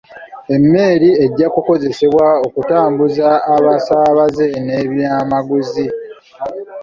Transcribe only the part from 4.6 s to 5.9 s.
n'ebyamaguzi.